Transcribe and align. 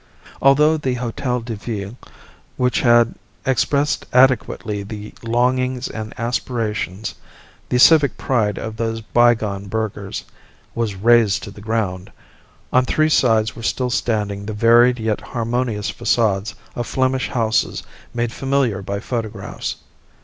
Although 0.41 0.77
the 0.77 0.95
Hotel 0.95 1.41
de 1.41 1.55
Ville, 1.55 1.95
which 2.57 2.79
had 2.81 3.13
expressed 3.45 4.07
adequately 4.11 4.81
the 4.81 5.13
longings 5.21 5.87
and 5.87 6.11
aspirations, 6.19 7.13
the 7.69 7.77
civic 7.77 8.17
pride 8.17 8.57
of 8.57 8.77
those 8.77 9.01
bygone 9.01 9.67
burghers, 9.67 10.23
was 10.73 10.95
razed 10.95 11.43
to 11.43 11.51
the 11.51 11.61
ground, 11.61 12.11
on 12.73 12.83
three 12.83 13.09
sides 13.09 13.55
were 13.55 13.61
still 13.61 13.91
standing 13.91 14.47
the 14.47 14.53
varied 14.53 14.97
yet 14.97 15.21
harmonious 15.21 15.91
facades 15.91 16.55
of 16.75 16.87
Flemish 16.87 17.29
houses 17.29 17.83
made 18.11 18.31
familiar 18.33 18.81
by 18.81 18.99
photographs. 18.99 19.75